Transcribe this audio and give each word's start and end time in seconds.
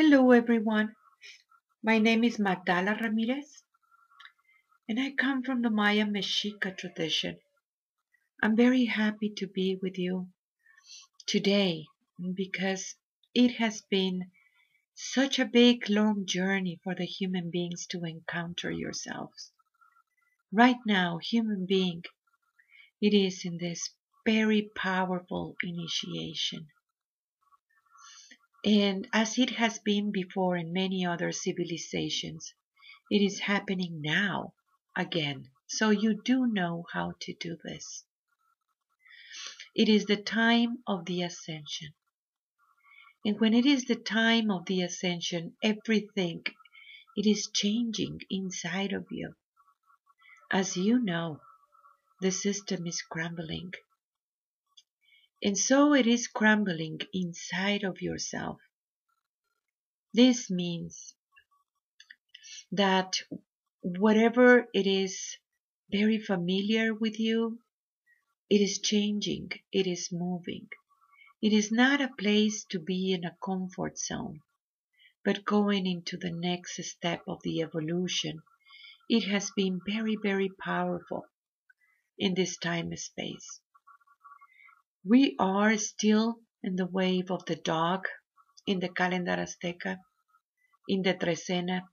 Hello, 0.00 0.30
everyone. 0.30 0.94
My 1.82 1.98
name 1.98 2.22
is 2.22 2.38
Magdala 2.38 2.96
Ramirez, 3.00 3.64
and 4.88 5.00
I 5.00 5.10
come 5.10 5.42
from 5.42 5.60
the 5.62 5.70
Maya 5.70 6.04
Mexica 6.04 6.78
tradition. 6.78 7.40
I'm 8.40 8.54
very 8.54 8.84
happy 8.84 9.28
to 9.38 9.48
be 9.48 9.76
with 9.82 9.98
you 9.98 10.28
today 11.26 11.86
because 12.32 12.94
it 13.34 13.56
has 13.56 13.80
been 13.90 14.30
such 14.94 15.40
a 15.40 15.44
big, 15.44 15.90
long 15.90 16.26
journey 16.26 16.78
for 16.84 16.94
the 16.94 17.04
human 17.04 17.50
beings 17.50 17.84
to 17.88 18.04
encounter 18.04 18.70
yourselves. 18.70 19.50
Right 20.52 20.78
now, 20.86 21.18
human 21.18 21.66
being, 21.66 22.04
it 23.02 23.14
is 23.14 23.44
in 23.44 23.58
this 23.58 23.90
very 24.24 24.70
powerful 24.76 25.56
initiation. 25.64 26.68
And 28.68 29.08
as 29.14 29.38
it 29.38 29.48
has 29.52 29.78
been 29.78 30.12
before 30.12 30.54
in 30.54 30.74
many 30.74 31.06
other 31.06 31.32
civilizations, 31.32 32.52
it 33.10 33.22
is 33.22 33.38
happening 33.38 34.02
now 34.02 34.52
again. 34.94 35.48
So 35.68 35.88
you 35.88 36.20
do 36.22 36.46
know 36.46 36.84
how 36.92 37.14
to 37.20 37.32
do 37.32 37.56
this. 37.64 38.04
It 39.74 39.88
is 39.88 40.04
the 40.04 40.18
time 40.18 40.82
of 40.86 41.06
the 41.06 41.22
ascension. 41.22 41.94
And 43.24 43.40
when 43.40 43.54
it 43.54 43.64
is 43.64 43.86
the 43.86 43.96
time 43.96 44.50
of 44.50 44.66
the 44.66 44.82
ascension, 44.82 45.56
everything 45.62 46.44
it 47.16 47.26
is 47.26 47.48
changing 47.50 48.20
inside 48.28 48.92
of 48.92 49.06
you. 49.10 49.34
As 50.50 50.76
you 50.76 50.98
know, 50.98 51.40
the 52.20 52.30
system 52.30 52.86
is 52.86 53.00
crumbling. 53.00 53.72
And 55.42 55.56
so 55.56 55.94
it 55.94 56.06
is 56.06 56.26
crumbling 56.26 57.00
inside 57.12 57.84
of 57.84 58.02
yourself. 58.02 58.60
This 60.12 60.50
means 60.50 61.14
that 62.72 63.22
whatever 63.82 64.68
it 64.74 64.86
is 64.86 65.36
very 65.90 66.18
familiar 66.18 66.92
with 66.94 67.20
you, 67.20 67.60
it 68.50 68.60
is 68.60 68.80
changing, 68.80 69.50
it 69.72 69.86
is 69.86 70.10
moving. 70.10 70.68
It 71.40 71.52
is 71.52 71.70
not 71.70 72.00
a 72.00 72.14
place 72.18 72.64
to 72.70 72.80
be 72.80 73.12
in 73.12 73.24
a 73.24 73.36
comfort 73.44 73.98
zone, 73.98 74.40
but 75.24 75.44
going 75.44 75.86
into 75.86 76.16
the 76.16 76.32
next 76.32 76.82
step 76.82 77.22
of 77.28 77.42
the 77.44 77.62
evolution. 77.62 78.42
It 79.08 79.24
has 79.28 79.52
been 79.54 79.80
very, 79.86 80.16
very 80.16 80.48
powerful 80.48 81.26
in 82.18 82.34
this 82.34 82.56
time 82.58 82.96
space. 82.96 83.60
We 85.04 85.36
are 85.38 85.78
still 85.78 86.40
in 86.62 86.74
the 86.76 86.86
wave 86.86 87.30
of 87.30 87.44
the 87.46 87.56
dog 87.56 88.06
in 88.66 88.80
the 88.80 88.88
calendar 88.88 89.36
Azteca, 89.36 89.98
in 90.88 91.02
the 91.02 91.14
Trecena, 91.14 91.88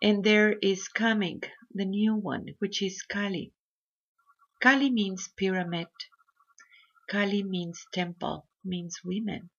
and 0.00 0.24
there 0.24 0.52
is 0.62 0.88
coming 0.88 1.42
the 1.74 1.84
new 1.84 2.14
one, 2.14 2.46
which 2.58 2.82
is 2.82 3.04
Calli. 3.04 3.52
Calli 4.62 4.90
means 4.90 5.28
pyramid. 5.36 5.88
Calli 7.10 7.42
means 7.42 7.86
temple, 7.92 8.48
means 8.64 9.00
women. 9.04 9.50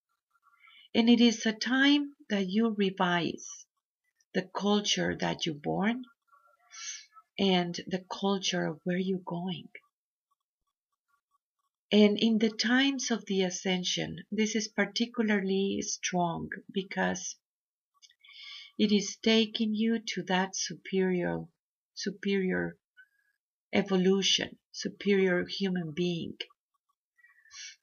And 0.96 1.10
it 1.10 1.22
is 1.22 1.46
a 1.46 1.54
time 1.54 2.16
that 2.30 2.50
you 2.50 2.74
revise 2.76 3.66
the 4.34 4.50
culture 4.56 5.16
that 5.18 5.46
you 5.46 5.54
born 5.54 6.06
and 7.38 7.80
the 7.88 8.04
culture 8.10 8.80
where 8.84 8.98
you're 8.98 9.20
going. 9.20 9.70
And 11.94 12.18
in 12.18 12.38
the 12.38 12.50
times 12.50 13.12
of 13.12 13.26
the 13.26 13.42
ascension, 13.42 14.24
this 14.32 14.56
is 14.56 14.70
particularly 14.70 15.82
strong 15.82 16.50
because 16.72 17.36
it 18.78 18.94
is 18.94 19.18
taking 19.18 19.76
you 19.76 20.00
to 20.00 20.24
that 20.24 20.56
superior, 20.56 21.46
superior 21.94 22.78
evolution, 23.74 24.58
superior 24.72 25.46
human 25.46 25.92
being. 25.92 26.38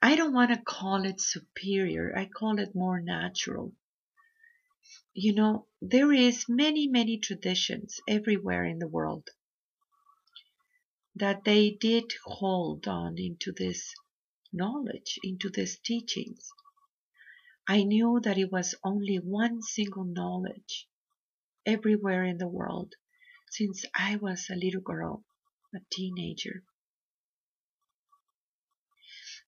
I 0.01 0.17
don't 0.17 0.33
want 0.33 0.53
to 0.53 0.63
call 0.63 1.05
it 1.05 1.21
superior. 1.21 2.17
I 2.17 2.25
call 2.25 2.59
it 2.59 2.75
more 2.75 3.03
natural. 3.03 3.75
You 5.13 5.35
know, 5.35 5.67
there 5.83 6.13
is 6.13 6.49
many, 6.49 6.89
many 6.89 7.19
traditions 7.19 8.01
everywhere 8.09 8.65
in 8.65 8.79
the 8.79 8.89
world 8.89 9.29
that 11.19 11.45
they 11.45 11.71
did 11.71 12.13
hold 12.25 12.87
on 12.87 13.19
into 13.19 13.53
this 13.53 13.95
knowledge, 14.53 15.19
into 15.23 15.51
these 15.51 15.79
teachings. 15.79 16.51
I 17.67 17.83
knew 17.83 18.21
that 18.23 18.39
it 18.39 18.51
was 18.51 18.75
only 18.83 19.17
one 19.17 19.61
single 19.63 20.05
knowledge 20.05 20.89
everywhere 21.67 22.25
in 22.25 22.39
the 22.39 22.49
world 22.49 22.95
since 23.51 23.85
I 23.95 24.17
was 24.17 24.49
a 24.49 24.55
little 24.55 24.81
girl, 24.81 25.25
a 25.75 25.81
teenager. 25.91 26.63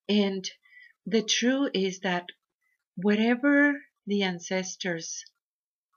And 0.08 0.50
the 1.06 1.22
truth 1.22 1.70
is 1.74 2.00
that 2.00 2.26
whatever 2.96 3.80
the 4.06 4.22
ancestors 4.22 5.24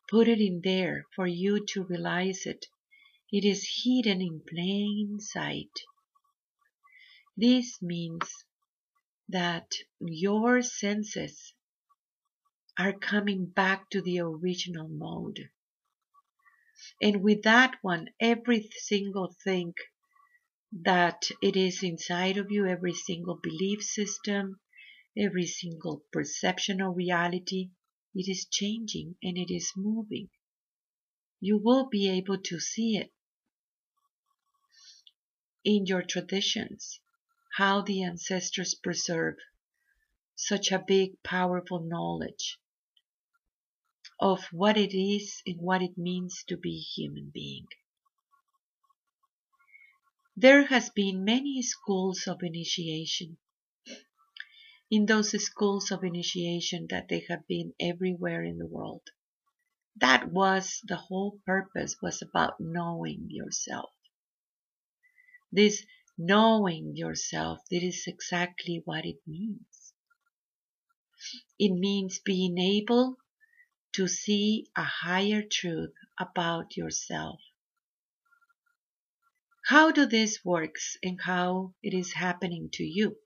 put 0.09 0.27
it 0.27 0.39
in 0.39 0.61
there 0.63 1.05
for 1.15 1.27
you 1.27 1.65
to 1.65 1.83
realize 1.83 2.45
it, 2.45 2.67
it 3.35 3.43
is 3.43 3.81
hidden 3.83 4.21
in 4.21 4.39
plain 4.47 5.19
sight. 5.19 5.71
This 7.35 7.81
means 7.81 8.29
that 9.27 9.71
your 9.99 10.61
senses 10.61 11.55
are 12.77 12.93
coming 12.93 13.47
back 13.47 13.89
to 13.89 14.03
the 14.03 14.19
original 14.19 14.87
mode. 14.87 15.49
And 17.01 17.23
with 17.23 17.41
that 17.41 17.75
one, 17.81 18.09
every 18.19 18.69
single 18.77 19.35
thing 19.43 19.73
that 20.83 21.23
it 21.41 21.55
is 21.55 21.81
inside 21.81 22.37
of 22.37 22.51
you, 22.51 22.67
every 22.67 22.93
single 22.93 23.39
belief 23.41 23.81
system, 23.81 24.59
every 25.17 25.47
single 25.47 26.03
perception 26.11 26.81
of 26.81 26.95
reality, 26.95 27.71
it 28.13 28.29
is 28.29 28.45
changing 28.45 29.15
and 29.23 29.39
it 29.39 29.51
is 29.51 29.71
moving. 29.75 30.29
You 31.39 31.57
will 31.57 31.89
be 31.89 32.07
able 32.09 32.37
to 32.37 32.59
see 32.59 32.97
it 32.97 33.11
in 35.63 35.85
your 35.85 36.01
traditions, 36.01 36.99
how 37.57 37.81
the 37.81 38.03
ancestors 38.03 38.75
preserve 38.75 39.35
such 40.35 40.71
a 40.71 40.83
big, 40.85 41.21
powerful 41.23 41.79
knowledge 41.79 42.59
of 44.19 44.43
what 44.51 44.77
it 44.77 44.95
is 44.97 45.41
and 45.45 45.59
what 45.61 45.81
it 45.81 45.97
means 45.97 46.43
to 46.47 46.57
be 46.57 46.77
a 46.77 46.89
human 46.95 47.29
being. 47.33 47.67
There 50.35 50.65
has 50.65 50.89
been 50.89 51.23
many 51.23 51.61
schools 51.61 52.27
of 52.27 52.41
initiation. 52.41 53.37
In 54.89 55.05
those 55.05 55.31
schools 55.43 55.91
of 55.91 56.03
initiation 56.03 56.87
that 56.89 57.07
they 57.07 57.25
have 57.29 57.47
been 57.47 57.73
everywhere 57.79 58.43
in 58.43 58.57
the 58.57 58.67
world. 58.67 59.09
That 59.95 60.31
was 60.31 60.81
the 60.87 60.97
whole 60.97 61.39
purpose 61.45 61.97
was 62.01 62.21
about 62.21 62.59
knowing 62.59 63.27
yourself. 63.29 63.91
This 65.55 65.85
knowing 66.17 66.95
yourself, 66.95 67.59
this 67.69 67.83
is 67.83 68.03
exactly 68.07 68.81
what 68.85 69.05
it 69.05 69.19
means. 69.27 69.93
It 71.59 71.73
means 71.73 72.17
being 72.17 72.57
able 72.57 73.17
to 73.91 74.07
see 74.07 74.65
a 74.75 74.81
higher 74.83 75.43
truth 75.43 75.93
about 76.19 76.75
yourself. 76.75 77.39
How 79.67 79.91
do 79.91 80.07
this 80.07 80.43
works 80.43 80.97
and 81.03 81.21
how 81.21 81.75
it 81.83 81.93
is 81.93 82.13
happening 82.13 82.71
to 82.73 82.83
you? 82.83 83.17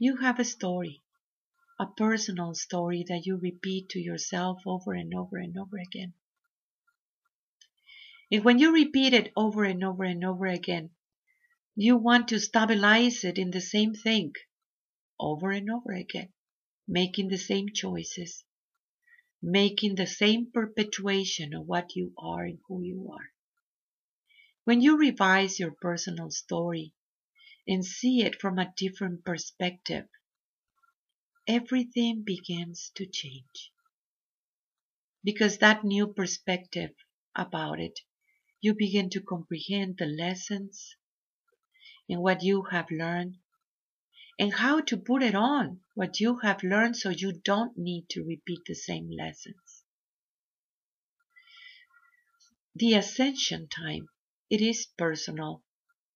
You 0.00 0.16
have 0.16 0.40
a 0.40 0.44
story, 0.44 1.04
a 1.78 1.86
personal 1.86 2.54
story 2.54 3.04
that 3.06 3.24
you 3.24 3.36
repeat 3.36 3.90
to 3.90 4.00
yourself 4.00 4.62
over 4.66 4.94
and 4.94 5.14
over 5.14 5.36
and 5.36 5.56
over 5.56 5.78
again. 5.78 6.14
And 8.30 8.44
when 8.44 8.58
you 8.58 8.74
repeat 8.74 9.14
it 9.14 9.32
over 9.36 9.64
and 9.64 9.82
over 9.82 10.04
and 10.04 10.22
over 10.22 10.46
again, 10.46 10.90
you 11.74 11.96
want 11.96 12.28
to 12.28 12.38
stabilize 12.38 13.24
it 13.24 13.38
in 13.38 13.50
the 13.50 13.60
same 13.60 13.94
thing 13.94 14.34
over 15.18 15.50
and 15.50 15.70
over 15.70 15.92
again, 15.92 16.32
making 16.86 17.28
the 17.28 17.38
same 17.38 17.70
choices, 17.72 18.44
making 19.40 19.94
the 19.94 20.06
same 20.06 20.50
perpetuation 20.52 21.54
of 21.54 21.66
what 21.66 21.96
you 21.96 22.12
are 22.18 22.44
and 22.44 22.58
who 22.68 22.82
you 22.82 23.10
are. 23.12 23.32
When 24.64 24.82
you 24.82 24.98
revise 24.98 25.58
your 25.58 25.72
personal 25.72 26.30
story 26.30 26.92
and 27.66 27.82
see 27.82 28.20
it 28.20 28.38
from 28.38 28.58
a 28.58 28.74
different 28.76 29.24
perspective, 29.24 30.06
everything 31.46 32.24
begins 32.24 32.90
to 32.96 33.06
change. 33.06 33.72
Because 35.24 35.58
that 35.58 35.82
new 35.82 36.12
perspective 36.12 36.90
about 37.34 37.80
it 37.80 38.00
you 38.60 38.74
begin 38.74 39.10
to 39.10 39.20
comprehend 39.20 39.96
the 39.98 40.06
lessons 40.06 40.96
and 42.08 42.20
what 42.20 42.42
you 42.42 42.62
have 42.70 42.90
learned 42.90 43.36
and 44.38 44.54
how 44.54 44.80
to 44.80 44.96
put 44.96 45.22
it 45.22 45.34
on 45.34 45.80
what 45.94 46.20
you 46.20 46.38
have 46.38 46.62
learned 46.62 46.96
so 46.96 47.10
you 47.10 47.32
don't 47.32 47.76
need 47.76 48.08
to 48.08 48.24
repeat 48.24 48.60
the 48.66 48.74
same 48.74 49.10
lessons. 49.10 49.82
The 52.74 52.94
ascension 52.94 53.68
time, 53.68 54.08
it 54.48 54.60
is 54.60 54.86
personal 54.96 55.64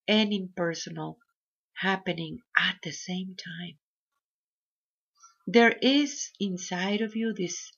and 0.07 0.33
impersonal 0.33 1.19
happening 1.75 2.39
at 2.57 2.77
the 2.85 2.93
same 2.93 3.35
time. 3.35 3.79
There 5.47 5.77
is 5.83 6.31
inside 6.39 7.01
of 7.01 7.17
you 7.17 7.35
this 7.35 7.73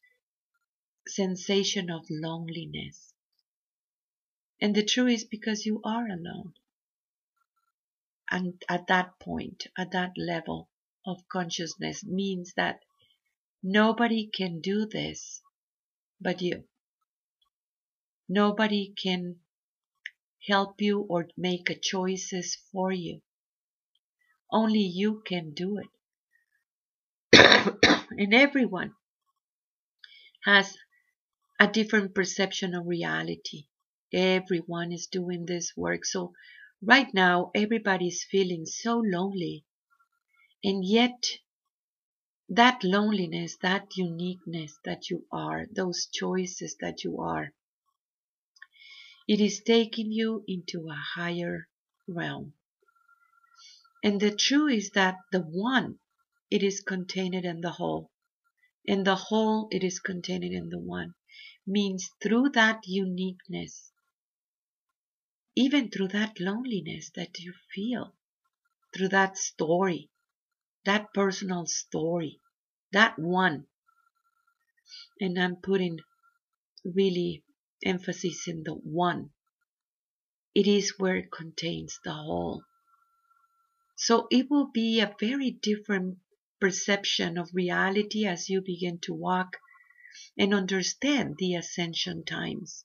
sensation 1.08 1.90
of 1.90 2.04
loneliness. 2.10 3.13
And 4.64 4.74
the 4.74 4.82
truth 4.82 5.12
is 5.12 5.24
because 5.26 5.66
you 5.66 5.82
are 5.84 6.06
alone. 6.08 6.54
And 8.30 8.62
at 8.66 8.86
that 8.86 9.18
point, 9.20 9.66
at 9.76 9.90
that 9.90 10.12
level 10.16 10.70
of 11.04 11.28
consciousness 11.28 12.02
means 12.02 12.54
that 12.54 12.80
nobody 13.62 14.26
can 14.26 14.62
do 14.62 14.86
this 14.86 15.42
but 16.18 16.40
you. 16.40 16.64
Nobody 18.26 18.94
can 18.96 19.40
help 20.48 20.80
you 20.80 21.00
or 21.10 21.28
make 21.36 21.82
choices 21.82 22.56
for 22.72 22.90
you. 22.90 23.20
Only 24.50 24.80
you 24.80 25.22
can 25.26 25.52
do 25.52 25.76
it. 25.76 25.90
and 28.18 28.32
everyone 28.32 28.94
has 30.46 30.74
a 31.60 31.68
different 31.68 32.14
perception 32.14 32.74
of 32.74 32.86
reality. 32.86 33.66
Everyone 34.14 34.92
is 34.92 35.08
doing 35.08 35.44
this 35.44 35.72
work. 35.76 36.04
So 36.04 36.32
right 36.80 37.12
now, 37.12 37.50
everybody 37.54 38.08
is 38.08 38.24
feeling 38.30 38.64
so 38.64 39.02
lonely. 39.04 39.64
And 40.62 40.84
yet, 40.84 41.24
that 42.48 42.84
loneliness, 42.84 43.56
that 43.62 43.96
uniqueness 43.96 44.78
that 44.84 45.10
you 45.10 45.26
are, 45.32 45.66
those 45.74 46.06
choices 46.12 46.76
that 46.80 47.02
you 47.02 47.20
are, 47.20 47.52
it 49.26 49.40
is 49.40 49.62
taking 49.62 50.12
you 50.12 50.44
into 50.46 50.86
a 50.88 50.94
higher 51.16 51.66
realm. 52.06 52.52
And 54.04 54.20
the 54.20 54.30
truth 54.30 54.72
is 54.74 54.90
that 54.90 55.16
the 55.32 55.40
one, 55.40 55.98
it 56.50 56.62
is 56.62 56.80
contained 56.82 57.34
in 57.34 57.62
the 57.62 57.72
whole. 57.72 58.10
And 58.86 59.06
the 59.06 59.16
whole, 59.16 59.66
it 59.70 59.82
is 59.82 59.98
contained 59.98 60.44
in 60.44 60.68
the 60.68 60.78
one. 60.78 61.14
Means 61.66 62.10
through 62.22 62.50
that 62.50 62.80
uniqueness, 62.86 63.90
even 65.56 65.90
through 65.90 66.08
that 66.08 66.40
loneliness 66.40 67.10
that 67.14 67.38
you 67.38 67.52
feel, 67.74 68.14
through 68.94 69.08
that 69.08 69.36
story, 69.36 70.10
that 70.84 71.12
personal 71.14 71.66
story, 71.66 72.40
that 72.92 73.18
one. 73.18 73.66
And 75.20 75.38
I'm 75.38 75.56
putting 75.56 76.00
really 76.84 77.44
emphasis 77.84 78.48
in 78.48 78.62
the 78.64 78.74
one. 78.74 79.30
It 80.54 80.66
is 80.66 80.98
where 80.98 81.16
it 81.16 81.30
contains 81.30 82.00
the 82.04 82.12
whole. 82.12 82.64
So 83.96 84.26
it 84.30 84.50
will 84.50 84.70
be 84.70 85.00
a 85.00 85.14
very 85.20 85.50
different 85.50 86.18
perception 86.60 87.38
of 87.38 87.54
reality 87.54 88.26
as 88.26 88.48
you 88.48 88.60
begin 88.60 88.98
to 89.00 89.14
walk 89.14 89.56
and 90.36 90.52
understand 90.52 91.36
the 91.38 91.54
ascension 91.54 92.24
times 92.24 92.84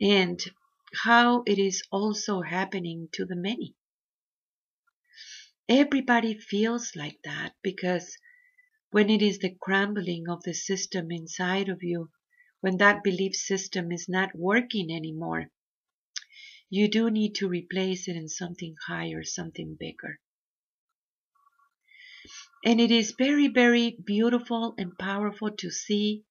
and 0.00 0.40
how 1.04 1.42
it 1.46 1.58
is 1.58 1.82
also 1.90 2.42
happening 2.42 3.08
to 3.12 3.24
the 3.24 3.36
many. 3.36 3.74
Everybody 5.68 6.38
feels 6.38 6.94
like 6.96 7.18
that 7.24 7.54
because 7.62 8.18
when 8.90 9.10
it 9.10 9.22
is 9.22 9.38
the 9.38 9.56
crumbling 9.60 10.28
of 10.28 10.42
the 10.42 10.54
system 10.54 11.10
inside 11.12 11.68
of 11.68 11.82
you, 11.82 12.10
when 12.60 12.76
that 12.78 13.04
belief 13.04 13.34
system 13.36 13.92
is 13.92 14.08
not 14.08 14.34
working 14.34 14.90
anymore. 14.92 15.50
You 16.70 16.88
do 16.88 17.10
need 17.10 17.34
to 17.36 17.48
replace 17.48 18.08
it 18.08 18.16
in 18.16 18.28
something 18.28 18.76
higher, 18.86 19.24
something 19.24 19.76
bigger. 19.78 20.20
And 22.64 22.80
it 22.80 22.90
is 22.90 23.14
very, 23.18 23.48
very 23.48 23.96
beautiful 24.04 24.74
and 24.78 24.98
powerful 24.98 25.50
to 25.56 25.70
see 25.70 26.24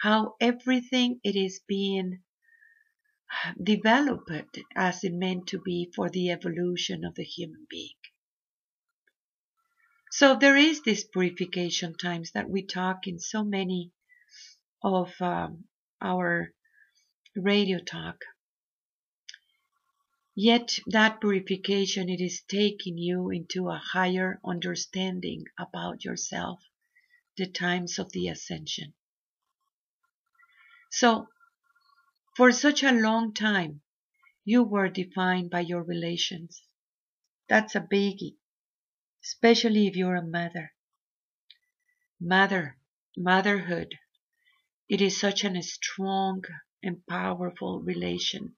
how 0.00 0.36
everything 0.40 1.20
it 1.24 1.36
is 1.36 1.60
being 1.66 2.22
developed 3.62 4.58
as 4.74 5.04
it 5.04 5.12
meant 5.12 5.46
to 5.48 5.60
be 5.60 5.90
for 5.94 6.10
the 6.10 6.30
evolution 6.30 7.04
of 7.04 7.14
the 7.14 7.24
human 7.24 7.66
being. 7.68 7.96
So 10.12 10.36
there 10.36 10.56
is 10.56 10.82
this 10.82 11.04
purification 11.04 11.96
times 11.96 12.32
that 12.32 12.50
we 12.50 12.62
talk 12.62 13.06
in 13.06 13.20
so 13.20 13.44
many 13.44 13.92
of 14.82 15.12
um, 15.20 15.64
our 16.00 16.52
radio 17.36 17.78
talk. 17.78 18.24
Yet 20.34 20.78
that 20.86 21.20
purification, 21.20 22.08
it 22.08 22.20
is 22.20 22.42
taking 22.48 22.98
you 22.98 23.30
into 23.30 23.68
a 23.68 23.82
higher 23.92 24.40
understanding 24.44 25.44
about 25.58 26.04
yourself, 26.04 26.60
the 27.36 27.46
times 27.46 27.98
of 27.98 28.10
the 28.12 28.28
ascension. 28.28 28.94
So, 30.90 31.28
for 32.40 32.52
such 32.52 32.82
a 32.82 32.90
long 32.90 33.34
time, 33.34 33.82
you 34.46 34.62
were 34.62 34.88
defined 34.88 35.50
by 35.50 35.60
your 35.60 35.82
relations. 35.82 36.62
That's 37.50 37.74
a 37.74 37.80
biggie, 37.80 38.38
especially 39.22 39.86
if 39.86 39.94
you're 39.94 40.16
a 40.16 40.26
mother. 40.26 40.72
Mother, 42.18 42.78
motherhood, 43.14 43.94
it 44.88 45.02
is 45.02 45.20
such 45.20 45.44
a 45.44 45.62
strong 45.62 46.42
and 46.82 47.06
powerful 47.06 47.82
relation. 47.82 48.56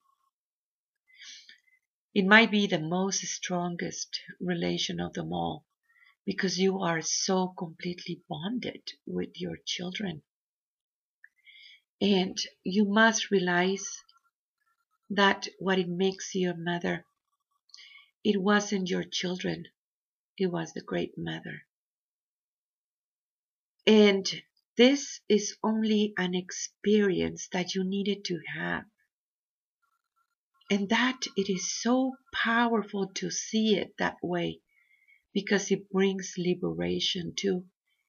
It 2.15 2.25
might 2.25 2.53
be 2.53 2.69
the 2.69 2.79
most 2.79 3.23
strongest 3.23 4.21
relation 4.39 5.01
of 5.01 5.15
them 5.15 5.33
all 5.33 5.67
because 6.25 6.57
you 6.57 6.79
are 6.79 7.03
so 7.03 7.49
completely 7.49 8.23
bonded 8.29 8.93
with 9.07 9.41
your 9.41 9.57
children. 9.67 10.23
And 12.03 12.37
you 12.65 12.85
must 12.85 13.31
realize 13.31 13.87
that 15.09 15.47
what 15.61 15.79
it 15.79 15.89
makes 15.89 16.35
your 16.35 16.57
mother, 16.57 17.07
it 18.25 18.43
wasn't 18.43 18.91
your 18.91 19.05
children, 19.05 19.67
it 20.37 20.49
was 20.49 20.73
the 20.73 20.81
great 20.81 21.17
mother. 21.17 21.63
And 23.87 24.29
this 24.77 25.21
is 25.29 25.57
only 25.63 26.13
an 26.17 26.35
experience 26.35 27.47
that 27.53 27.77
you 27.77 27.85
needed 27.85 28.25
to 28.25 28.41
have. 28.53 28.85
And 30.69 30.89
that 30.89 31.21
it 31.37 31.49
is 31.49 31.81
so 31.81 32.17
powerful 32.35 33.13
to 33.15 33.31
see 33.31 33.77
it 33.77 33.95
that 33.99 34.17
way 34.25 34.61
because 35.33 35.71
it 35.71 35.89
brings 35.89 36.35
liberation 36.37 37.35
too, 37.37 37.67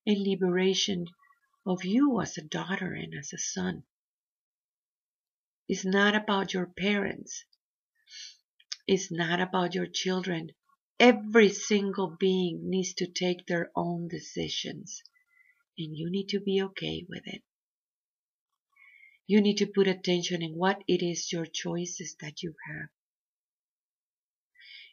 and 0.07 0.17
liberation 0.17 1.05
of 1.65 1.85
you 1.85 2.19
as 2.21 2.37
a 2.37 2.41
daughter 2.41 2.93
and 2.93 3.13
as 3.17 3.31
a 3.31 3.37
son. 3.37 3.83
It's 5.69 5.85
not 5.85 6.15
about 6.15 6.53
your 6.53 6.65
parents. 6.65 7.45
It's 8.85 9.11
not 9.11 9.39
about 9.39 9.73
your 9.73 9.87
children. 9.87 10.51
Every 10.99 11.49
single 11.49 12.17
being 12.19 12.69
needs 12.69 12.93
to 12.95 13.07
take 13.07 13.45
their 13.45 13.71
own 13.75 14.09
decisions 14.09 15.01
and 15.77 15.97
you 15.97 16.11
need 16.11 16.29
to 16.29 16.39
be 16.39 16.61
okay 16.61 17.05
with 17.07 17.23
it. 17.25 17.43
You 19.25 19.41
need 19.41 19.57
to 19.57 19.67
put 19.67 19.87
attention 19.87 20.41
in 20.41 20.55
what 20.55 20.83
it 20.87 21.01
is 21.01 21.31
your 21.31 21.45
choices 21.45 22.15
that 22.19 22.43
you 22.43 22.55
have. 22.67 22.89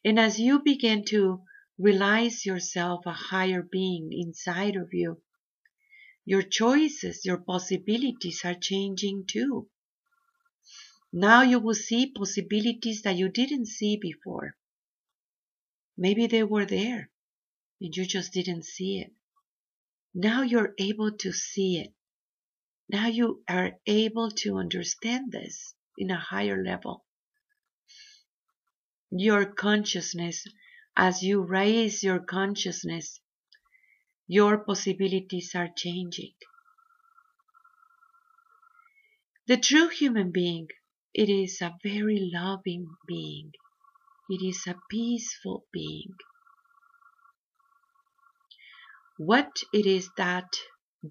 And 0.05 0.19
as 0.19 0.39
you 0.39 0.63
begin 0.63 1.05
to 1.07 1.43
realize 1.79 2.47
yourself 2.47 3.05
a 3.07 3.13
higher 3.13 3.63
being 3.63 4.11
inside 4.13 4.77
of 4.77 4.91
you, 4.93 5.21
your 6.25 6.43
choices, 6.43 7.25
your 7.25 7.39
possibilities 7.39 8.45
are 8.45 8.55
changing 8.55 9.25
too. 9.27 9.69
Now 11.13 11.43
you 11.43 11.59
will 11.59 11.75
see 11.75 12.13
possibilities 12.13 13.03
that 13.03 13.17
you 13.17 13.29
didn't 13.29 13.67
see 13.67 13.97
before. 13.97 14.57
Maybe 15.97 16.27
they 16.27 16.45
were 16.45 16.67
there 16.67 17.11
and 17.81 17.97
you 17.97 18.07
just 18.07 18.33
didn't 18.33 18.65
see 18.65 19.01
it. 19.01 19.13
Now 20.15 20.43
you're 20.43 20.75
able 20.79 21.13
to 21.19 21.33
see 21.33 21.79
it. 21.79 21.93
Now 22.89 23.07
you 23.07 23.43
are 23.49 23.79
able 23.87 24.31
to 24.43 24.59
understand 24.59 25.33
this 25.33 25.75
in 25.99 26.11
a 26.11 26.19
higher 26.19 26.63
level. 26.63 27.05
Your 29.11 29.45
consciousness, 29.45 30.47
as 30.97 31.23
you 31.23 31.43
raise 31.43 32.03
your 32.03 32.21
consciousness, 32.21 33.21
your 34.27 34.59
possibilities 34.59 35.55
are 35.55 35.69
changing. 35.77 36.35
The 39.47 39.57
true 39.57 39.89
human 39.89 40.31
being, 40.31 40.69
it 41.15 41.29
is 41.29 41.61
a 41.63 41.77
very 41.85 42.31
loving 42.33 42.87
being. 43.07 43.53
It 44.31 44.45
is 44.47 44.67
a 44.67 44.77
peaceful 44.91 45.67
being. 45.73 46.15
what 49.19 49.63
it 49.73 49.87
is 49.87 50.11
that 50.17 50.49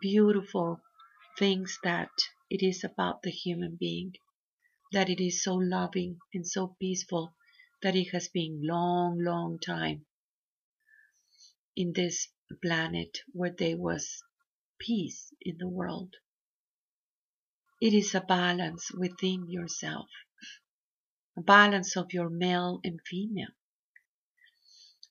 beautiful 0.02 0.82
things 1.40 1.80
that 1.84 2.12
it 2.50 2.62
is 2.64 2.84
about 2.84 3.24
the 3.24 3.32
human 3.32 3.78
being, 3.80 4.14
that 4.94 5.10
it 5.10 5.22
is 5.24 5.44
so 5.44 5.56
loving 5.56 6.18
and 6.34 6.48
so 6.48 6.76
peaceful 6.80 7.34
that 7.84 7.96
it 7.96 8.10
has 8.12 8.30
been 8.30 8.62
long, 8.64 9.20
long 9.24 9.60
time 9.60 10.06
in 11.76 11.94
this 11.94 12.30
planet 12.64 13.20
where 13.34 13.56
there 13.58 13.78
was 13.78 14.24
peace 14.80 15.34
in 15.42 15.58
the 15.60 15.70
world. 15.70 16.16
It 17.82 17.94
is 17.94 18.14
a 18.14 18.20
balance 18.20 18.92
within 18.92 19.50
yourself, 19.50 20.10
a 21.38 21.42
balance 21.42 21.96
of 21.96 22.12
your 22.12 22.30
male 22.30 22.82
and 22.84 23.00
female. 23.06 23.56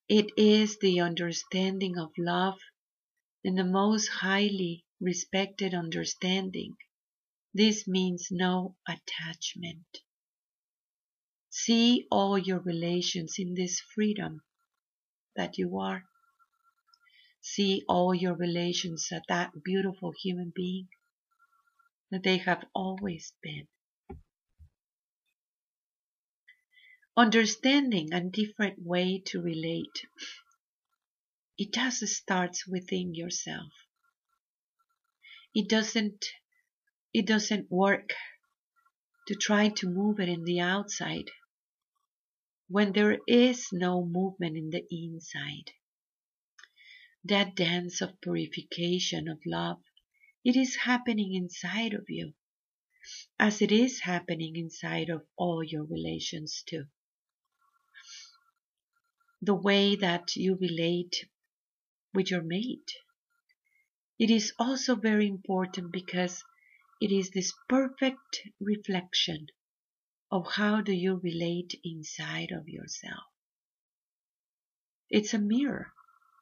It 0.07 0.33
is 0.37 0.79
the 0.79 1.01
understanding 1.01 1.99
of 1.99 2.13
love 2.19 2.59
and 3.43 3.57
the 3.57 3.65
most 3.65 4.09
highly 4.09 4.85
respected 5.01 5.73
understanding. 5.73 6.77
This 7.55 7.89
means 7.89 8.29
no 8.31 8.77
attachment. 8.87 10.03
See 11.49 12.07
all 12.11 12.37
your 12.37 12.61
relations 12.61 13.39
in 13.39 13.55
this 13.55 13.81
freedom 13.81 14.43
that 15.37 15.57
you 15.57 15.79
are. 15.79 16.05
See 17.41 17.85
all 17.89 18.15
your 18.15 18.35
relations 18.35 19.09
as 19.11 19.23
that 19.29 19.63
beautiful 19.65 20.13
human 20.13 20.53
being 20.55 20.89
that 22.11 22.23
they 22.23 22.39
have 22.39 22.65
always 22.75 23.33
been. 23.43 23.69
Understanding 27.17 28.13
a 28.13 28.21
different 28.21 28.81
way 28.81 29.23
to 29.27 29.43
relate. 29.43 30.07
It 31.59 31.73
does 31.73 31.99
starts 32.17 32.67
within 32.67 33.15
yourself. 33.15 33.73
It 35.55 35.69
doesn't 35.69 36.25
it 37.13 37.27
doesn't 37.27 37.71
work 37.71 38.13
to 39.27 39.35
try 39.35 39.69
to 39.71 39.89
move 39.89 40.21
it 40.21 40.29
in 40.29 40.45
the 40.45 40.61
outside 40.61 41.31
when 42.69 42.93
there 42.93 43.19
is 43.27 43.69
no 43.73 44.05
movement 44.05 44.57
in 44.57 44.71
the 44.71 44.85
inside. 44.91 45.73
That 47.25 47.57
dance 47.57 48.01
of 48.01 48.21
purification 48.21 49.27
of 49.27 49.41
love, 49.45 49.83
it 50.45 50.57
is 50.57 50.77
happening 50.77 51.35
inside 51.35 51.93
of 51.93 52.05
you, 52.09 52.33
as 53.39 53.61
it 53.61 53.71
is 53.71 54.01
happening 54.01 54.57
inside 54.57 55.11
of 55.11 55.27
all 55.37 55.63
your 55.63 55.85
relations 55.85 56.63
too. 56.67 56.87
The 59.43 59.55
way 59.55 59.97
that 59.97 60.35
you 60.37 60.57
relate 60.57 61.29
with 62.15 62.31
your 62.31 62.43
mate. 62.43 62.93
It 64.19 64.31
is 64.31 64.53
also 64.59 64.97
very 64.97 65.29
important 65.29 65.93
because 65.93 66.43
it 67.01 67.13
is 67.13 67.31
this 67.31 67.53
perfect 67.69 68.43
reflection 68.61 69.47
of 70.31 70.53
how 70.53 70.81
do 70.81 70.93
you 70.93 71.17
relate 71.17 71.79
inside 71.85 72.51
of 72.51 72.69
yourself. 72.69 73.25
It's 75.11 75.35
a 75.35 75.39
mirror 75.39 75.93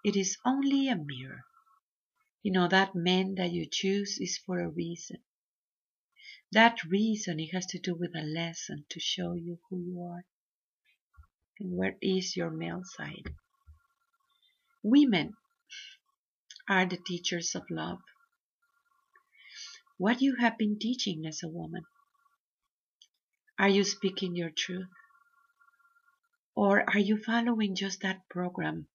it 0.06 0.14
is 0.14 0.38
only 0.44 0.86
a 0.86 0.94
mirror. 0.94 1.44
You 2.46 2.52
know, 2.52 2.68
that 2.68 2.94
man 2.94 3.34
that 3.38 3.50
you 3.50 3.66
choose 3.66 4.18
is 4.20 4.38
for 4.38 4.60
a 4.60 4.68
reason. 4.68 5.16
That 6.52 6.84
reason, 6.84 7.40
it 7.40 7.48
has 7.48 7.66
to 7.66 7.80
do 7.80 7.92
with 7.92 8.14
a 8.14 8.22
lesson 8.22 8.84
to 8.90 9.00
show 9.00 9.34
you 9.34 9.58
who 9.68 9.80
you 9.80 10.00
are 10.02 10.24
and 11.58 11.76
where 11.76 11.96
is 12.00 12.36
your 12.36 12.50
male 12.50 12.84
side. 12.84 13.34
Women 14.84 15.34
are 16.68 16.86
the 16.86 16.98
teachers 16.98 17.56
of 17.56 17.64
love. 17.68 17.98
What 19.98 20.22
you 20.22 20.36
have 20.36 20.56
been 20.56 20.78
teaching 20.78 21.26
as 21.26 21.42
a 21.42 21.48
woman? 21.48 21.82
Are 23.58 23.68
you 23.68 23.82
speaking 23.82 24.36
your 24.36 24.50
truth? 24.50 24.86
Or 26.54 26.88
are 26.88 27.00
you 27.00 27.20
following 27.20 27.74
just 27.74 28.02
that 28.02 28.28
program 28.28 28.86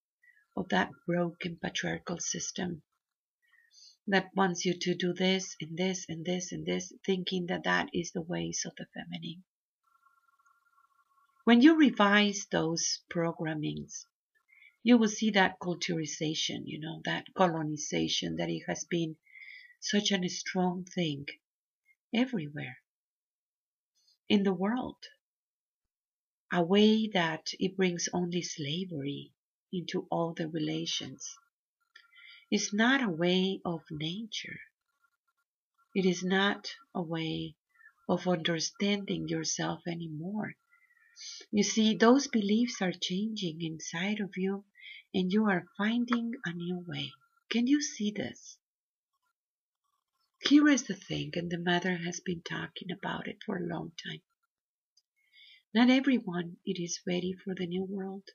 of 0.56 0.70
that 0.70 0.92
broken 1.06 1.58
patriarchal 1.62 2.20
system 2.20 2.84
that 4.08 4.30
wants 4.36 4.66
you 4.66 4.74
to 4.80 4.96
do 4.96 5.14
this 5.14 5.56
and 5.62 5.78
this 5.78 6.06
and 6.10 6.26
this 6.26 6.52
and 6.52 6.66
this, 6.66 6.92
thinking 7.06 7.48
that 7.48 7.64
that 7.64 7.90
is 7.94 8.12
the 8.12 8.22
ways 8.22 8.64
of 8.66 8.74
the 8.78 8.86
feminine. 8.94 9.44
When 11.44 11.62
you 11.62 11.76
revise 11.76 12.48
those 12.52 13.02
programmings, 13.10 14.06
you 14.84 14.98
will 14.98 15.10
see 15.10 15.32
that 15.32 15.60
culturization, 15.60 16.64
you 16.66 16.80
know, 16.80 17.02
that 17.06 17.34
colonization, 17.36 18.38
that 18.38 18.50
it 18.50 18.64
has 18.68 18.86
been 18.86 19.18
such 19.80 20.12
a 20.12 20.28
strong 20.28 20.86
thing 20.86 21.26
everywhere 22.14 22.78
in 24.30 24.44
the 24.44 24.54
world. 24.54 24.98
A 26.54 26.64
way 26.64 27.08
that 27.08 27.48
it 27.60 27.78
brings 27.78 28.10
only 28.14 28.42
slavery 28.42 29.32
into 29.72 30.08
all 30.12 30.34
the 30.34 30.48
relations. 30.48 31.38
It's 32.52 32.74
not 32.74 33.02
a 33.02 33.10
way 33.10 33.62
of 33.64 33.82
nature. 33.90 34.60
It 35.96 36.06
is 36.06 36.22
not 36.22 36.76
a 36.94 37.02
way 37.02 37.56
of 38.10 38.28
understanding 38.28 39.30
yourself 39.30 39.84
anymore. 39.88 40.58
You 41.50 41.64
see, 41.64 41.96
those 41.96 42.28
beliefs 42.28 42.82
are 42.82 42.92
changing 42.92 43.62
inside 43.62 44.20
of 44.20 44.32
you 44.36 44.66
and 45.14 45.32
you 45.32 45.46
are 45.50 45.70
finding 45.78 46.34
a 46.46 46.52
new 46.52 46.80
way. 46.86 47.14
Can 47.50 47.68
you 47.68 47.82
see 47.82 48.12
this? 48.12 48.58
Here 50.40 50.68
is 50.68 50.84
the 50.84 50.96
thing, 50.96 51.32
and 51.36 51.50
the 51.50 51.58
mother 51.58 51.96
has 51.96 52.20
been 52.20 52.42
talking 52.42 52.92
about 52.92 53.30
it 53.30 53.38
for 53.46 53.56
a 53.56 53.66
long 53.66 53.94
time. 54.06 54.24
Not 55.74 55.90
everyone 55.90 56.58
it 56.66 56.84
is 56.84 57.00
ready 57.08 57.32
for 57.32 57.56
the 57.56 57.68
new 57.68 57.86
world. 57.86 58.28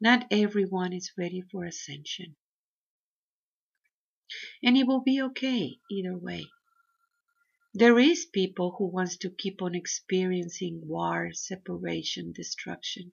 Not 0.00 0.28
everyone 0.30 0.94
is 0.94 1.12
ready 1.18 1.42
for 1.42 1.66
ascension. 1.66 2.36
And 4.62 4.76
it 4.76 4.86
will 4.86 5.02
be 5.02 5.20
okay 5.22 5.78
either 5.90 6.16
way. 6.16 6.46
There 7.74 7.98
is 7.98 8.26
people 8.26 8.76
who 8.78 8.86
wants 8.86 9.16
to 9.18 9.30
keep 9.30 9.62
on 9.62 9.74
experiencing 9.74 10.86
war, 10.86 11.32
separation, 11.32 12.32
destruction. 12.32 13.12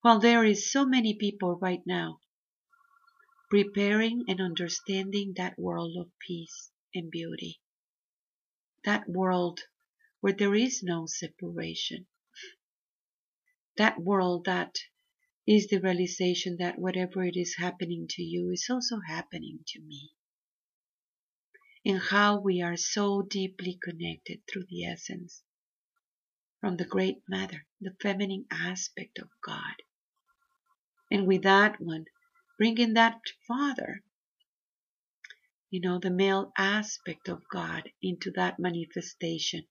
While 0.00 0.18
there 0.18 0.44
is 0.44 0.70
so 0.72 0.86
many 0.86 1.14
people 1.14 1.56
right 1.56 1.82
now 1.86 2.20
preparing 3.50 4.24
and 4.28 4.40
understanding 4.40 5.34
that 5.36 5.58
world 5.58 5.96
of 5.98 6.08
peace 6.26 6.70
and 6.94 7.10
beauty. 7.10 7.60
That 8.84 9.08
world 9.08 9.60
where 10.20 10.32
there 10.32 10.54
is 10.54 10.82
no 10.82 11.06
separation. 11.06 12.06
That 13.76 13.98
world 13.98 14.44
that 14.44 14.78
is 15.46 15.68
the 15.68 15.80
realization 15.80 16.56
that 16.58 16.78
whatever 16.78 17.24
it 17.24 17.36
is 17.36 17.56
happening 17.58 18.06
to 18.08 18.22
you 18.22 18.50
is 18.50 18.68
also 18.70 19.00
happening 19.08 19.58
to 19.66 19.80
me. 19.80 20.12
And 21.84 21.98
how 21.98 22.38
we 22.38 22.60
are 22.60 22.76
so 22.76 23.22
deeply 23.22 23.78
connected 23.82 24.42
through 24.46 24.66
the 24.68 24.84
essence 24.84 25.42
from 26.60 26.76
the 26.76 26.84
great 26.84 27.22
mother, 27.28 27.66
the 27.80 27.96
feminine 28.02 28.44
aspect 28.50 29.18
of 29.18 29.28
God. 29.42 29.82
And 31.10 31.26
with 31.26 31.42
that 31.42 31.80
one, 31.80 32.04
bringing 32.58 32.92
that 32.94 33.20
father, 33.48 34.04
you 35.70 35.80
know, 35.80 35.98
the 35.98 36.10
male 36.10 36.52
aspect 36.58 37.28
of 37.28 37.42
God 37.50 37.90
into 38.02 38.30
that 38.32 38.58
manifestation. 38.58 39.66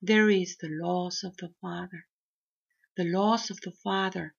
There 0.00 0.30
is 0.30 0.56
the 0.58 0.68
laws 0.70 1.24
of 1.24 1.36
the 1.38 1.52
father. 1.60 2.06
The 2.96 3.04
laws 3.04 3.50
of 3.50 3.60
the 3.62 3.72
father 3.82 4.35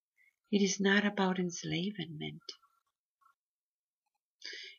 it 0.51 0.61
is 0.61 0.79
not 0.79 1.05
about 1.05 1.39
enslavement. 1.39 2.41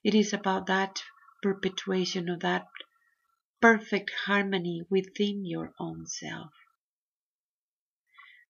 It 0.03 0.15
is 0.15 0.33
about 0.33 0.67
that 0.67 1.03
perpetuation 1.43 2.29
of 2.29 2.41
that 2.41 2.67
perfect 3.61 4.11
harmony 4.25 4.83
within 4.89 5.45
your 5.45 5.75
own 5.79 6.07
self. 6.07 6.53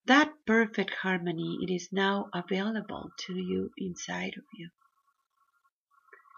That 0.04 0.32
perfect 0.46 0.94
harmony, 0.94 1.58
it 1.62 1.70
is 1.70 1.92
now 1.92 2.30
available 2.32 3.10
to 3.26 3.34
you 3.34 3.72
inside 3.76 4.34
of 4.36 4.44
you. 4.54 4.70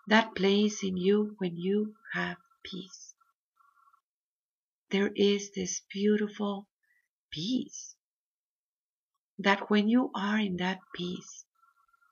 That 0.07 0.35
place 0.35 0.83
in 0.83 0.97
you 0.97 1.35
when 1.39 1.57
you 1.57 1.95
have 2.15 2.39
peace. 2.65 3.15
There 4.91 5.13
is 5.15 5.53
this 5.53 5.83
beautiful 5.93 6.67
peace 7.31 7.95
that 9.43 9.71
when 9.71 9.89
you 9.89 10.11
are 10.15 10.39
in 10.39 10.57
that 10.57 10.81
peace, 10.95 11.45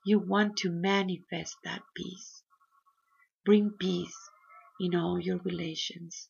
you 0.05 0.19
want 0.19 0.57
to 0.57 0.71
manifest 0.71 1.55
that 1.63 1.81
peace. 1.95 2.43
Bring 3.45 3.71
peace 3.79 4.15
in 4.79 4.95
all 4.95 5.19
your 5.19 5.37
relations, 5.39 6.29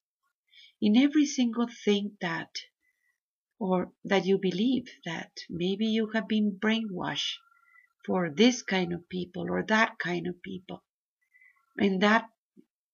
in 0.81 0.97
every 0.97 1.25
single 1.25 1.67
thing 1.85 2.17
that, 2.21 2.49
or 3.59 3.91
that 4.03 4.25
you 4.25 4.37
believe 4.37 4.85
that 5.05 5.31
maybe 5.49 5.85
you 5.85 6.09
have 6.13 6.27
been 6.27 6.59
brainwashed 6.59 7.35
for 8.05 8.29
this 8.29 8.61
kind 8.61 8.93
of 8.93 9.07
people 9.09 9.45
or 9.49 9.63
that 9.67 9.99
kind 9.99 10.27
of 10.27 10.41
people. 10.41 10.83
And 11.77 12.01
that 12.01 12.25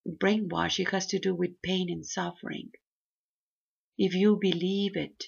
brainwash, 0.08 0.80
it 0.80 0.92
has 0.92 1.08
to 1.08 1.20
do 1.20 1.34
with 1.34 1.62
pain 1.64 1.90
and 1.90 2.06
suffering. 2.06 2.72
If 3.98 4.14
you 4.14 4.38
believe 4.40 4.96
it, 4.96 5.24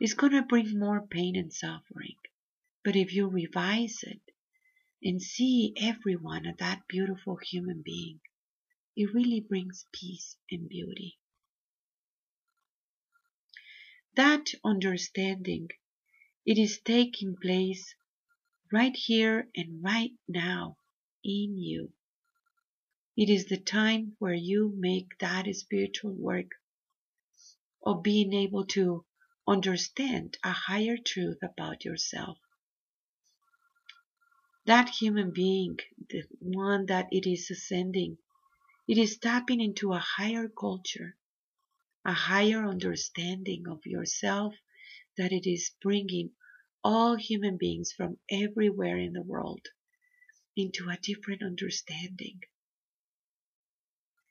it's 0.00 0.14
going 0.14 0.32
to 0.32 0.42
bring 0.42 0.78
more 0.78 1.06
pain 1.06 1.36
and 1.36 1.52
suffering. 1.52 2.16
But 2.82 2.96
if 2.96 3.14
you 3.14 3.28
revise 3.28 4.02
it 4.02 4.20
and 5.02 5.22
see 5.22 5.72
everyone 5.80 6.46
as 6.46 6.56
that 6.58 6.88
beautiful 6.88 7.36
human 7.36 7.82
being, 7.84 8.20
it 8.96 9.14
really 9.14 9.40
brings 9.40 9.86
peace 9.92 10.36
and 10.50 10.68
beauty. 10.68 11.18
That 14.16 14.52
understanding, 14.64 15.68
it 16.46 16.58
is 16.58 16.78
taking 16.78 17.36
place 17.36 17.94
right 18.72 18.94
here 18.94 19.48
and 19.56 19.82
right 19.82 20.12
now 20.28 20.76
in 21.24 21.58
you. 21.58 21.92
It 23.16 23.30
is 23.30 23.46
the 23.46 23.58
time 23.58 24.16
where 24.18 24.34
you 24.34 24.74
make 24.76 25.18
that 25.20 25.46
spiritual 25.54 26.12
work 26.12 26.50
of 27.84 28.02
being 28.02 28.32
able 28.32 28.66
to 28.66 29.04
understand 29.46 30.38
a 30.42 30.52
higher 30.52 30.96
truth 30.96 31.38
about 31.42 31.84
yourself. 31.84 32.38
That 34.66 34.88
human 34.88 35.32
being, 35.32 35.78
the 36.08 36.24
one 36.40 36.86
that 36.86 37.08
it 37.10 37.28
is 37.28 37.50
ascending, 37.50 38.18
it 38.88 38.98
is 38.98 39.18
tapping 39.18 39.60
into 39.60 39.92
a 39.92 39.98
higher 39.98 40.48
culture, 40.48 41.16
a 42.04 42.12
higher 42.12 42.66
understanding 42.66 43.66
of 43.68 43.84
yourself 43.84 44.54
that 45.16 45.32
it 45.32 45.48
is 45.48 45.72
bringing 45.80 46.30
all 46.82 47.16
human 47.16 47.56
beings 47.56 47.92
from 47.92 48.18
everywhere 48.30 48.98
in 48.98 49.12
the 49.12 49.22
world 49.22 49.66
into 50.56 50.88
a 50.88 50.96
different 50.96 51.42
understanding. 51.42 52.40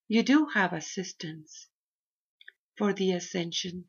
You 0.08 0.24
do 0.24 0.48
have 0.54 0.74
assistance 0.74 1.68
for 2.78 2.94
the 2.94 3.12
ascension 3.12 3.86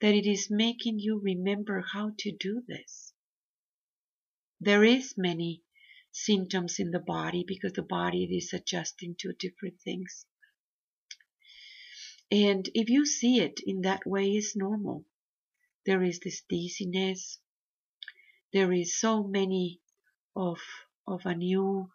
that 0.00 0.14
it 0.14 0.26
is 0.26 0.50
making 0.50 0.98
you 0.98 1.20
remember 1.20 1.84
how 1.92 2.12
to 2.18 2.32
do 2.32 2.62
this. 2.66 3.12
There 4.60 4.84
is 4.84 5.14
many 5.16 5.62
symptoms 6.12 6.78
in 6.78 6.90
the 6.90 7.00
body 7.00 7.44
because 7.46 7.74
the 7.74 7.82
body 7.82 8.24
is 8.24 8.52
adjusting 8.52 9.14
to 9.20 9.32
different 9.32 9.80
things. 9.80 10.24
And 12.30 12.68
if 12.74 12.90
you 12.90 13.06
see 13.06 13.40
it 13.40 13.60
in 13.64 13.82
that 13.82 14.06
way, 14.06 14.30
it's 14.32 14.56
normal. 14.56 15.04
There 15.86 16.02
is 16.02 16.20
this 16.20 16.42
dizziness. 16.48 17.38
There 18.52 18.72
is 18.72 18.98
so 18.98 19.22
many 19.22 19.80
of 20.36 20.60
of 21.06 21.24
a 21.24 21.34
new 21.34 21.90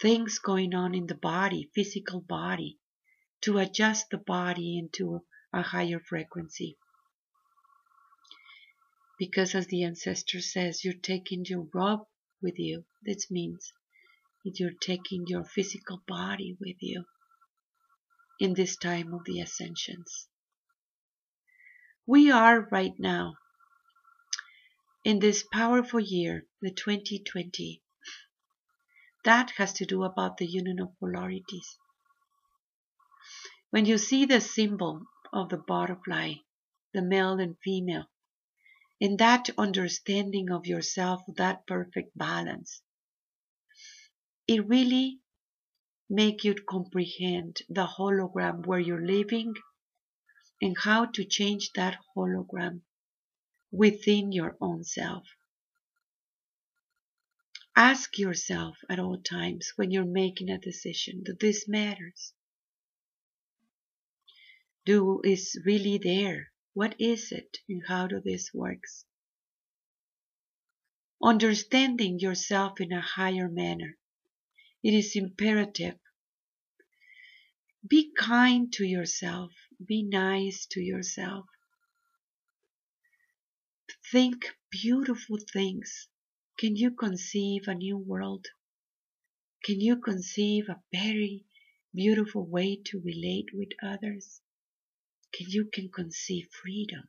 things 0.00 0.38
going 0.38 0.74
on 0.74 0.94
in 0.94 1.06
the 1.06 1.14
body, 1.14 1.70
physical 1.74 2.20
body, 2.20 2.78
to 3.42 3.58
adjust 3.58 4.08
the 4.10 4.18
body 4.18 4.78
into 4.78 5.24
a 5.52 5.62
higher 5.62 6.00
frequency. 6.00 6.78
Because 9.20 9.54
as 9.54 9.66
the 9.66 9.84
ancestor 9.84 10.40
says, 10.40 10.82
you're 10.82 10.94
taking 10.94 11.44
your 11.44 11.68
robe 11.74 12.06
with 12.40 12.58
you. 12.58 12.86
This 13.02 13.30
means 13.30 13.70
that 14.46 14.58
you're 14.58 14.72
taking 14.80 15.26
your 15.26 15.44
physical 15.44 16.02
body 16.08 16.56
with 16.58 16.78
you 16.80 17.04
in 18.40 18.54
this 18.54 18.78
time 18.78 19.12
of 19.12 19.24
the 19.26 19.40
ascensions. 19.40 20.26
We 22.06 22.30
are 22.30 22.66
right 22.72 22.98
now 22.98 23.34
in 25.04 25.18
this 25.18 25.42
powerful 25.42 26.00
year, 26.00 26.46
the 26.62 26.70
2020. 26.70 27.82
That 29.26 29.50
has 29.58 29.74
to 29.74 29.84
do 29.84 30.02
about 30.02 30.38
the 30.38 30.46
union 30.46 30.80
of 30.80 30.98
polarities. 30.98 31.76
When 33.68 33.84
you 33.84 33.98
see 33.98 34.24
the 34.24 34.40
symbol 34.40 35.02
of 35.30 35.50
the 35.50 35.58
butterfly, 35.58 36.36
the 36.94 37.02
male 37.02 37.38
and 37.38 37.58
female, 37.62 38.06
in 39.00 39.16
that 39.16 39.48
understanding 39.56 40.50
of 40.50 40.66
yourself, 40.66 41.22
that 41.36 41.66
perfect 41.66 42.16
balance, 42.16 42.82
it 44.46 44.66
really 44.68 45.20
make 46.10 46.44
you 46.44 46.54
comprehend 46.68 47.56
the 47.68 47.86
hologram 47.86 48.66
where 48.66 48.78
you're 48.78 49.06
living 49.06 49.54
and 50.60 50.76
how 50.78 51.06
to 51.06 51.24
change 51.24 51.70
that 51.74 51.96
hologram 52.14 52.82
within 53.72 54.32
your 54.32 54.56
own 54.60 54.84
self. 54.84 55.24
Ask 57.74 58.18
yourself 58.18 58.76
at 58.90 58.98
all 58.98 59.16
times 59.18 59.72
when 59.76 59.90
you're 59.90 60.04
making 60.04 60.50
a 60.50 60.58
decision 60.58 61.22
that 61.24 61.40
this 61.40 61.66
matters. 61.66 62.34
Do 64.84 65.22
is 65.24 65.58
really 65.64 65.96
there 65.96 66.50
what 66.74 66.94
is 67.00 67.32
it 67.32 67.58
and 67.68 67.82
how 67.88 68.06
do 68.06 68.20
this 68.24 68.52
works? 68.54 69.04
Understanding 71.22 72.18
yourself 72.18 72.80
in 72.80 72.92
a 72.92 73.00
higher 73.00 73.48
manner. 73.48 73.98
It 74.82 74.94
is 74.94 75.14
imperative. 75.14 75.98
Be 77.86 78.12
kind 78.16 78.72
to 78.74 78.84
yourself. 78.84 79.52
Be 79.84 80.02
nice 80.02 80.66
to 80.72 80.80
yourself. 80.80 81.46
Think 84.10 84.44
beautiful 84.70 85.38
things. 85.52 86.08
Can 86.58 86.76
you 86.76 86.90
conceive 86.90 87.68
a 87.68 87.74
new 87.74 87.98
world? 87.98 88.46
Can 89.64 89.80
you 89.80 89.96
conceive 89.96 90.68
a 90.68 90.82
very 90.92 91.44
beautiful 91.94 92.46
way 92.46 92.80
to 92.86 93.00
relate 93.00 93.48
with 93.52 93.70
others? 93.82 94.40
Can 95.32 95.46
you 95.48 95.66
can 95.72 95.88
conceive 95.88 96.48
freedom. 96.62 97.08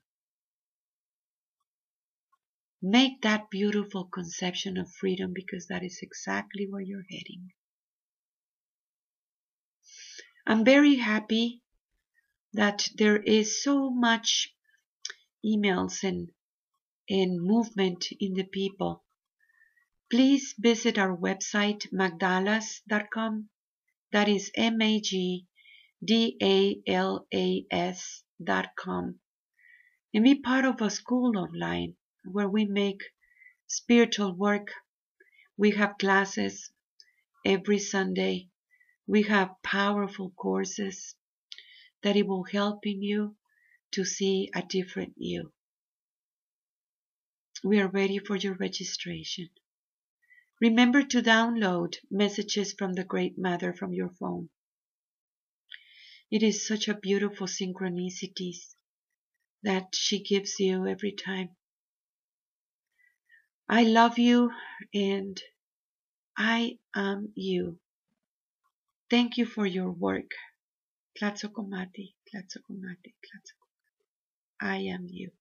Make 2.82 3.22
that 3.22 3.50
beautiful 3.50 4.06
conception 4.06 4.78
of 4.78 4.92
freedom 4.92 5.34
because 5.34 5.68
that 5.68 5.84
is 5.84 6.00
exactly 6.02 6.68
where 6.70 6.82
you're 6.82 7.06
heading. 7.10 7.52
I'm 10.48 10.66
very 10.66 10.96
happy 10.96 11.62
that 12.54 12.88
there 12.98 13.18
is 13.18 13.64
so 13.64 13.90
much 13.92 14.54
emails 15.46 16.04
and, 16.04 16.32
and 17.10 17.42
movement 17.42 18.08
in 18.20 18.34
the 18.34 18.44
people. 18.44 19.04
Please 20.10 20.56
visit 20.58 20.98
our 20.98 21.16
website, 21.16 21.88
magdalas.com. 21.94 23.50
That 24.12 24.28
is 24.28 24.52
M-A-G 24.56 25.00
D-A-L-A-S 25.00 25.48
dot 25.48 25.51
com 28.76 29.20
and 30.12 30.24
be 30.24 30.34
part 30.34 30.66
of 30.66 30.82
a 30.82 30.90
school 30.90 31.38
online 31.38 31.96
where 32.26 32.50
we 32.50 32.66
make 32.66 33.04
spiritual 33.68 34.34
work. 34.34 34.72
We 35.58 35.72
have 35.72 36.00
classes 36.00 36.72
every 37.46 37.78
Sunday. 37.78 38.50
We 39.06 39.22
have 39.24 39.62
powerful 39.62 40.32
courses 40.32 41.14
that 42.02 42.16
it 42.16 42.26
will 42.26 42.46
help 42.46 42.88
in 42.88 43.04
you 43.04 43.36
to 43.92 44.04
see 44.04 44.50
a 44.56 44.64
different 44.64 45.14
you. 45.18 45.54
We 47.64 47.80
are 47.80 47.88
ready 47.88 48.18
for 48.18 48.38
your 48.38 48.56
registration. 48.56 49.50
Remember 50.60 51.04
to 51.04 51.22
download 51.22 51.98
messages 52.10 52.74
from 52.74 52.94
the 52.94 53.04
Great 53.04 53.38
Mother 53.38 53.72
from 53.72 53.94
your 53.94 54.10
phone. 54.10 54.50
It 56.32 56.44
is 56.44 56.66
such 56.66 56.88
a 56.88 56.96
beautiful 56.96 57.46
synchronicities 57.46 58.74
that 59.64 59.94
she 59.94 60.24
gives 60.24 60.60
you 60.60 60.88
every 60.88 61.12
time. 61.12 61.50
I 63.68 63.84
love 63.84 64.18
you 64.18 64.52
and 64.94 65.42
I 66.38 66.80
am 66.96 67.34
you. 67.36 67.80
Thank 69.10 69.38
you 69.38 69.46
for 69.46 69.66
your 69.66 69.92
work. 69.92 70.32
Tlatzocomati, 71.20 72.16
Tlatzocomati, 72.28 73.14
Tlatzocomati. 73.24 74.62
I 74.62 74.78
am 74.78 75.08
you. 75.10 75.32